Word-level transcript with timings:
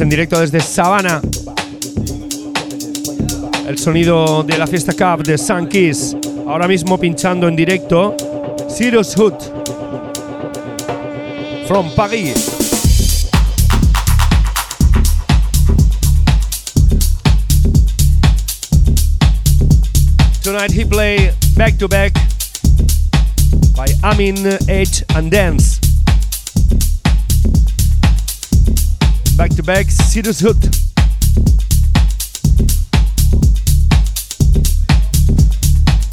En 0.00 0.08
directo 0.08 0.40
desde 0.40 0.60
Sabana. 0.60 1.20
El 3.68 3.78
sonido 3.78 4.42
de 4.42 4.58
la 4.58 4.66
fiesta 4.66 4.92
Cup 4.92 5.24
de 5.24 5.38
Sun 5.38 5.68
Kiss. 5.68 6.16
Ahora 6.48 6.66
mismo 6.66 6.98
pinchando 6.98 7.46
en 7.46 7.54
directo. 7.54 8.16
Sirius 8.68 9.14
Hood. 9.14 9.34
From 11.68 11.88
Paris. 11.94 12.56
Tonight 20.42 20.72
he 20.72 20.84
play 20.84 21.30
back 21.56 21.78
to 21.78 21.86
back 21.86 22.12
by 23.76 23.86
Amin 24.02 24.44
Edge 24.68 25.04
and 25.14 25.30
Dance. 25.30 25.83
Back 29.36 29.56
to 29.56 29.64
back, 29.64 29.90
Sirius 29.90 30.38
Hood. 30.38 30.62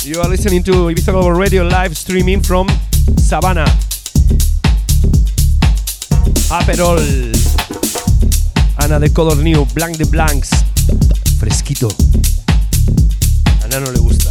You 0.04 0.20
are 0.20 0.28
listening 0.28 0.64
to 0.64 0.72
Ibiza 0.90 1.12
Global 1.12 1.32
Radio 1.34 1.64
live 1.64 1.96
streaming 1.96 2.42
from 2.42 2.68
Savannah. 3.18 3.70
Aperol. 6.50 6.98
Ana 8.84 9.00
de 9.00 9.10
Color 9.14 9.38
New, 9.44 9.66
Blank 9.76 9.98
de 9.98 10.06
Blanks. 10.06 10.50
Fresquito. 11.40 11.90
A 13.62 13.66
Ana 13.66 13.80
no 13.82 13.92
le 13.92 14.00
gusta. 14.00 14.31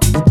you. 0.00 0.21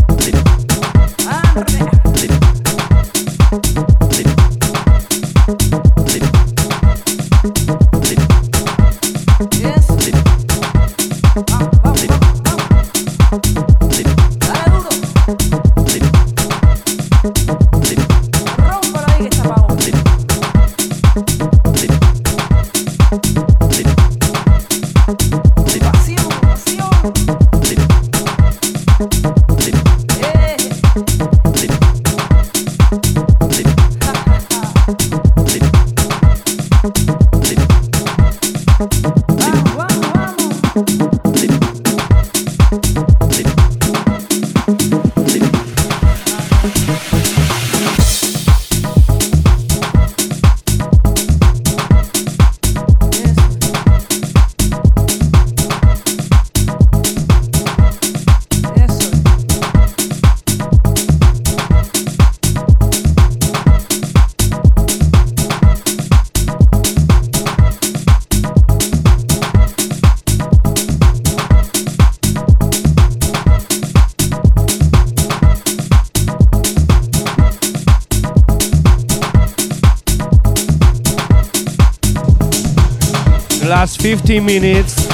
15 84.02 84.44
minutes 84.44 85.06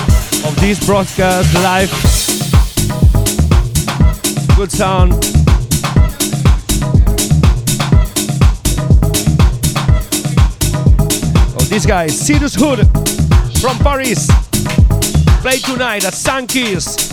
of 0.47 0.59
this 0.61 0.83
broadcast 0.87 1.55
live. 1.57 1.91
Good 4.57 4.73
sound. 4.73 5.13
Oh, 11.53 11.67
this 11.69 11.85
guy, 11.85 12.07
Sirius 12.07 12.55
Hood 12.55 12.79
from 13.61 13.77
Paris. 13.81 14.27
Play 15.43 15.59
tonight 15.59 16.07
at 16.07 16.15
Sankey's. 16.15 17.13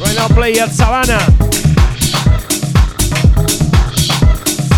Right 0.00 0.14
now, 0.14 0.28
play 0.28 0.60
at 0.60 0.70
Savannah. 0.70 1.26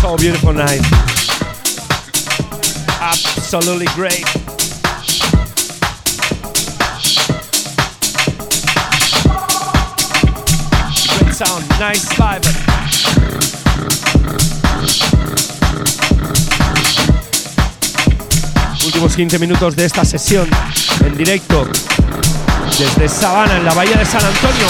So 0.01 0.17
beautiful 0.17 0.51
night. 0.51 0.81
Absolutely 2.99 3.85
great. 3.93 4.42
Nice 11.79 12.07
vibe. 12.17 12.47
Últimos 18.85 19.15
15 19.15 19.39
minutos 19.39 19.75
de 19.75 19.85
esta 19.85 20.05
sesión 20.05 20.49
en 21.05 21.17
directo 21.17 21.67
desde 22.77 23.09
Sabana, 23.09 23.57
en 23.57 23.65
la 23.65 23.73
bahía 23.73 23.97
de 23.97 24.05
San 24.05 24.21
Antonio. 24.25 24.67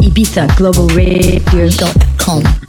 Ibiza 0.00 0.46
Global 0.56 0.88
Radio.com 0.88 2.59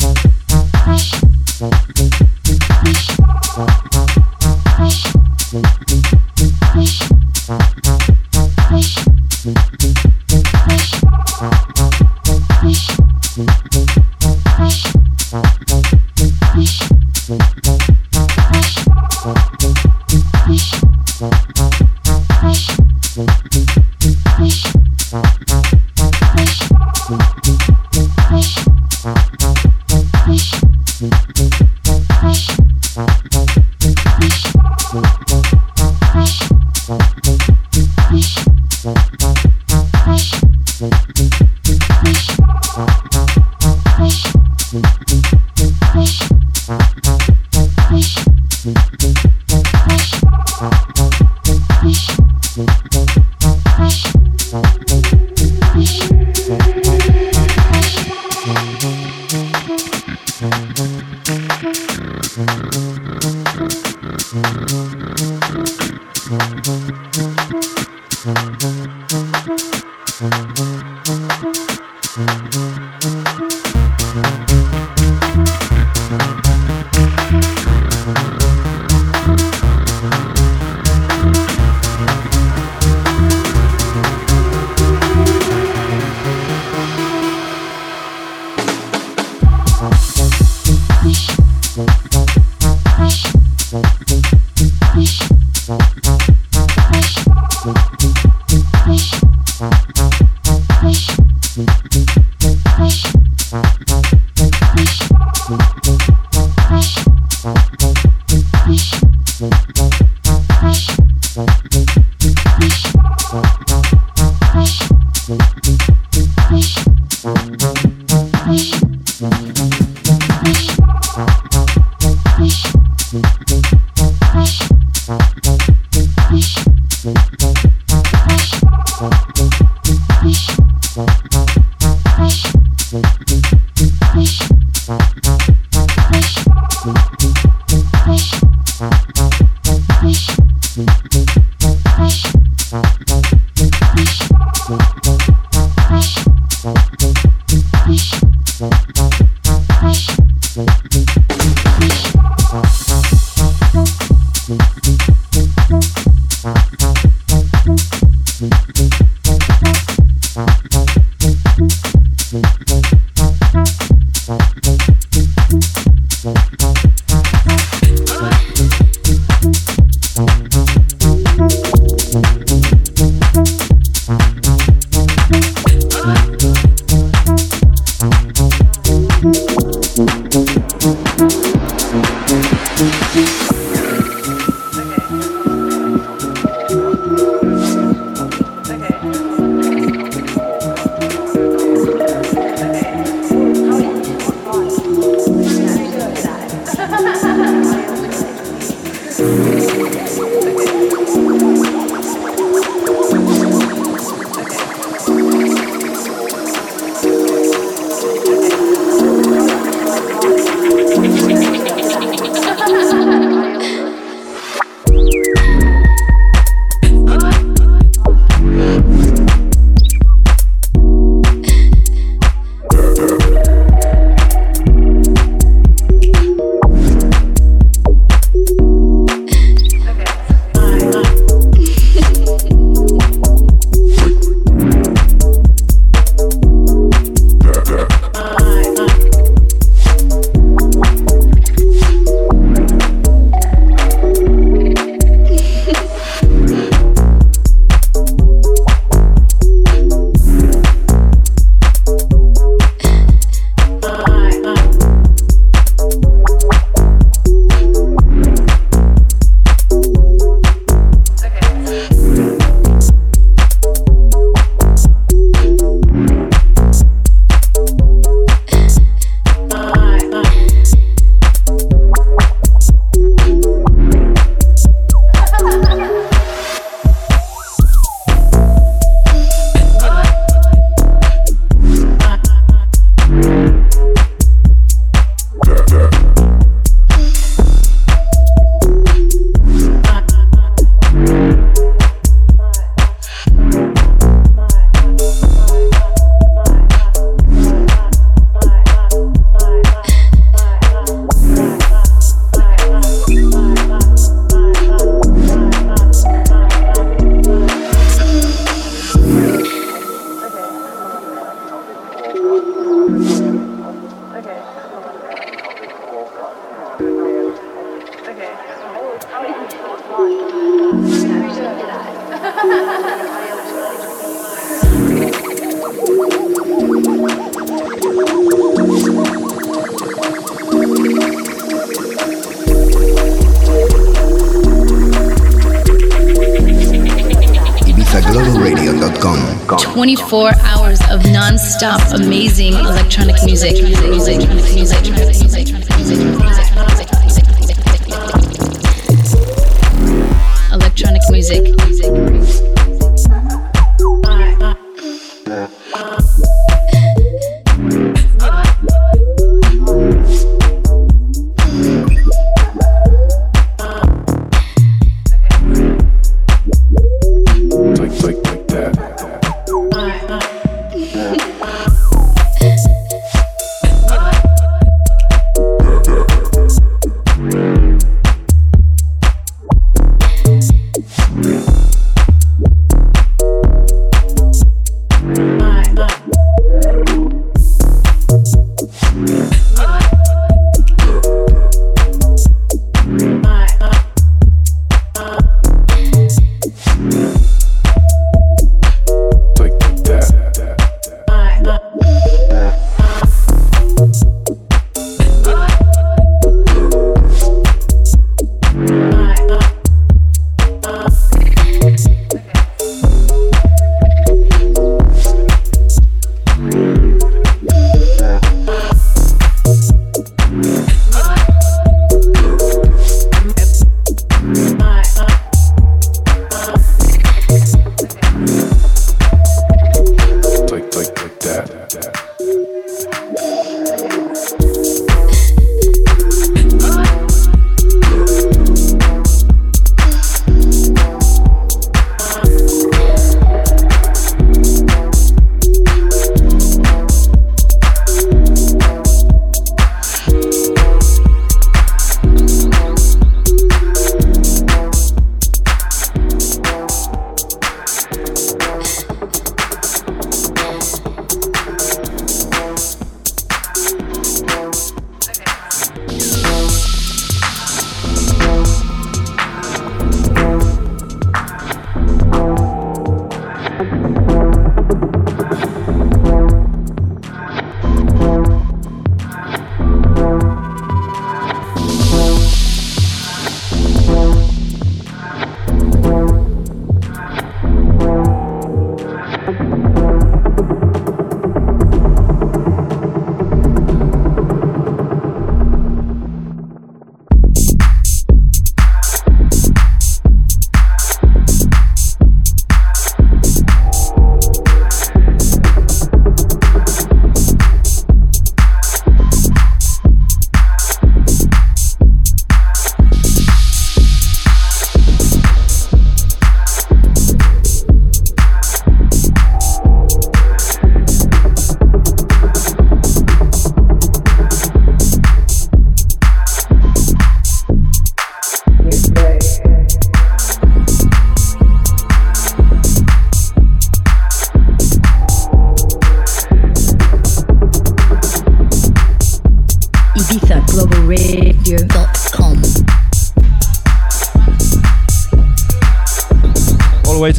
24 340.11 340.33
hours 340.43 340.81
of 340.89 341.09
non-stop 341.09 341.79
amazing 341.93 342.53
electronic 342.53 343.15
music. 343.23 343.53
music, 343.63 344.27
music, 344.27 344.81
music, 344.91 345.50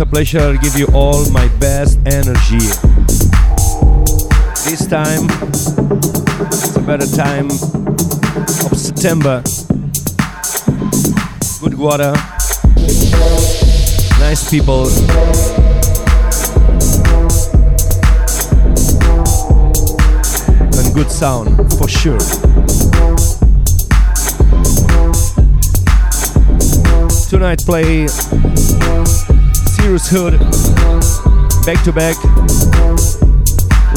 pleasure 0.07 0.57
give 0.59 0.77
you 0.77 0.87
all 0.95 1.31
my 1.31 1.49
best 1.59 1.99
energy. 2.07 2.59
This 4.65 4.87
time, 4.87 5.27
it's 6.47 6.77
a 6.77 6.81
better 6.81 7.07
time 7.07 7.51
of 7.51 8.77
September. 8.77 9.43
Good 11.61 11.79
water, 11.79 12.13
nice 14.19 14.51
people. 14.51 14.89
And 20.79 20.95
good 20.95 21.11
sound, 21.11 21.73
for 21.75 21.89
sure. 21.89 22.19
Tonight 27.29 27.61
play 27.65 28.07
Serious 29.83 30.09
Hood 30.11 30.39
back 31.67 31.83
to 31.83 31.93
back 31.93 32.17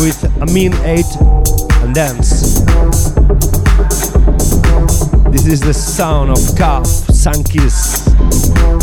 with 0.02 0.18
Amin 0.42 0.74
8 0.84 1.06
and 1.84 1.94
Dance. 1.94 2.60
This 5.30 5.46
is 5.46 5.62
the 5.62 5.74
sound 5.76 6.32
of 6.32 6.40
Calf 6.58 6.88
Sankis 6.88 8.04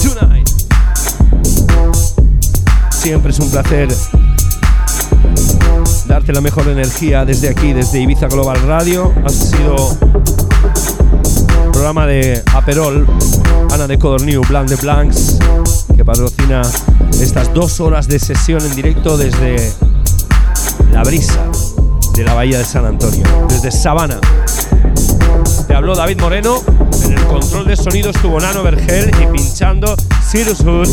tonight. 0.01 0.49
Siempre 2.93 3.33
es 3.33 3.41
un 3.41 3.51
placer 3.51 3.89
darte 6.07 6.33
la 6.33 6.41
mejor 6.41 6.69
energía 6.69 7.25
desde 7.25 7.49
aquí, 7.49 7.73
desde 7.73 8.01
Ibiza 8.01 8.29
Global 8.29 8.63
Radio. 8.69 9.13
Ha 9.25 9.29
sido 9.29 9.99
programa 11.73 12.07
de 12.07 12.41
Aperol, 12.55 13.09
Ana 13.73 13.89
de 13.89 13.99
Color 13.99 14.23
New, 14.23 14.43
Blanc 14.49 14.69
de 14.69 14.77
Blancs, 14.77 15.39
que 15.97 16.05
patrocina 16.05 16.42
estas 17.21 17.55
dos 17.55 17.81
horas 17.81 18.09
de 18.09 18.19
sesión 18.19 18.61
en 18.63 18.75
directo 18.75 19.17
desde 19.17 19.73
La 20.91 21.03
Brisa. 21.03 21.41
de 22.15 22.25
la 22.25 22.35
Bahía 22.35 22.59
de 22.59 22.65
San 22.65 22.85
Antonio, 22.85 23.25
desde 23.49 23.71
Sabana. 23.71 24.21
Te 25.67 25.75
habló 25.75 25.95
David 25.95 26.21
Moreno, 26.21 26.61
en 27.05 27.13
el 27.15 27.25
control 27.25 27.67
de 27.67 27.77
sonido 27.77 28.11
estuvo 28.11 28.39
Nano 28.39 28.63
Vergel 28.63 29.11
y 29.23 29.27
pinchando 29.35 29.97
Sirius 30.29 30.59
Hood, 30.59 30.89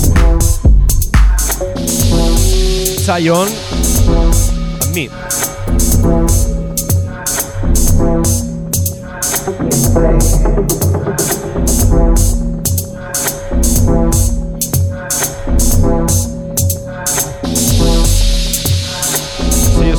Zion, 3.04 3.50
Me. 4.94 5.10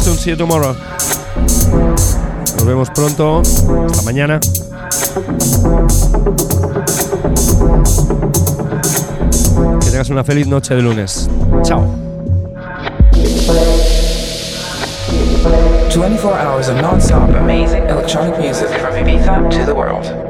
Soon, 0.01 0.17
see 0.17 0.31
you 0.31 0.37
tomorrow. 0.37 0.75
Nos 1.37 2.65
vemos 2.65 2.89
pronto. 2.91 3.41
Hasta 3.41 4.03
mañana. 4.03 4.41
Que 9.81 9.91
tengas 9.91 10.09
una 10.09 10.25
feliz 10.25 10.47
noche 10.47 10.75
de 10.75 10.83
lunes. 10.83 11.29
Chao. 11.63 11.85
24 15.93 16.39
hours 16.39 16.69
of 16.69 16.77
non-stop 16.77 17.29
amazing 17.31 17.83
electronic 17.85 18.39
music 18.39 18.69
from 18.81 18.95
Ibiza 18.95 19.51
to 19.51 19.67
the 19.67 19.75
world. 19.75 20.30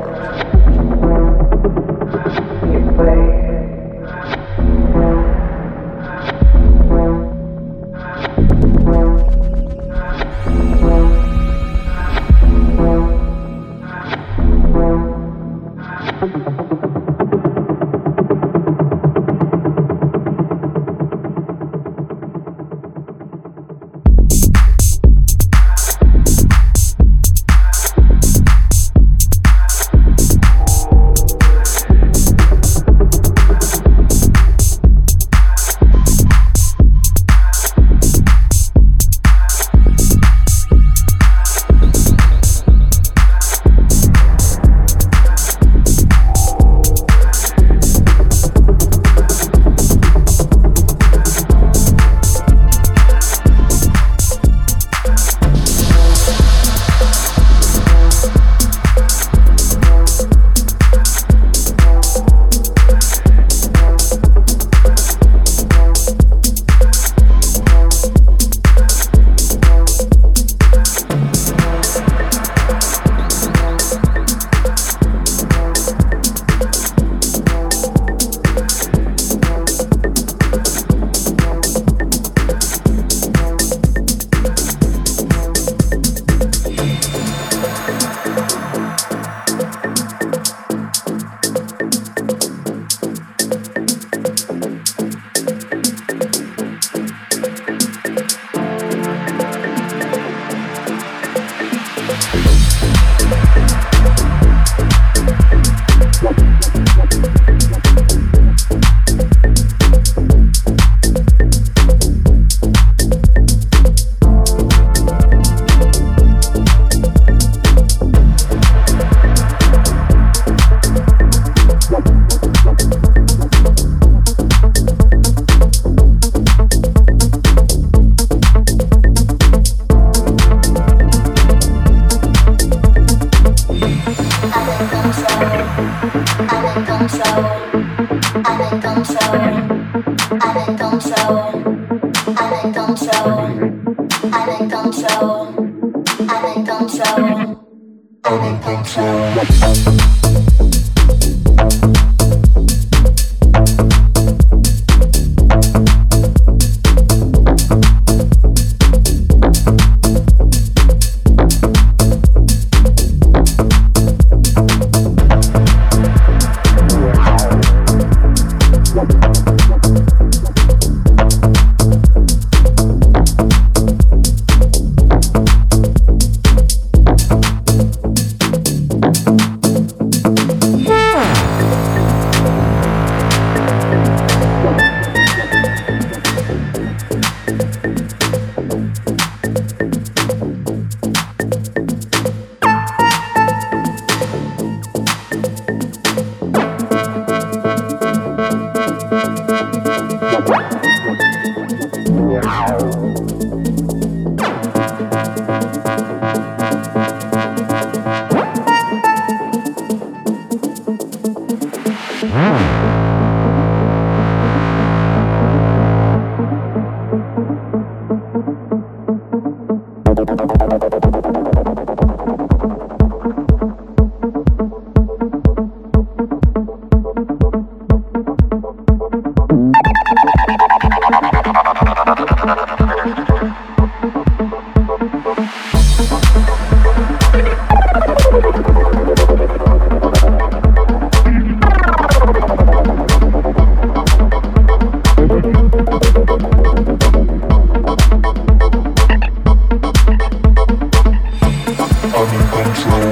好。 202.51 203.30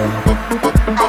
I 0.01 1.08